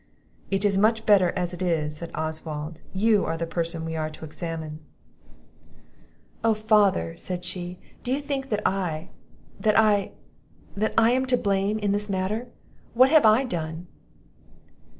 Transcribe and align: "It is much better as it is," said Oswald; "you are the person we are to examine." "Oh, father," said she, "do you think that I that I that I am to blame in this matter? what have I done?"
"It 0.49 0.65
is 0.65 0.79
much 0.79 1.05
better 1.05 1.29
as 1.33 1.53
it 1.53 1.61
is," 1.61 1.95
said 1.97 2.09
Oswald; 2.15 2.81
"you 2.91 3.23
are 3.23 3.37
the 3.37 3.45
person 3.45 3.85
we 3.85 3.95
are 3.95 4.09
to 4.09 4.25
examine." 4.25 4.79
"Oh, 6.43 6.55
father," 6.55 7.15
said 7.17 7.45
she, 7.45 7.77
"do 8.01 8.11
you 8.11 8.19
think 8.19 8.49
that 8.49 8.63
I 8.67 9.09
that 9.59 9.77
I 9.77 10.13
that 10.75 10.95
I 10.97 11.11
am 11.11 11.27
to 11.27 11.37
blame 11.37 11.77
in 11.77 11.91
this 11.91 12.09
matter? 12.09 12.47
what 12.95 13.11
have 13.11 13.27
I 13.27 13.43
done?" 13.43 13.85